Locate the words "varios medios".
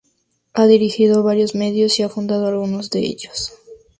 1.21-1.99